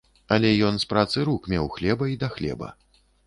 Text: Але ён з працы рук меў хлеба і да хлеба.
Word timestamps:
Але 0.35 0.49
ён 0.69 0.79
з 0.83 0.87
працы 0.93 1.17
рук 1.29 1.41
меў 1.53 1.69
хлеба 1.77 2.09
і 2.13 2.17
да 2.23 2.31
хлеба. 2.39 2.73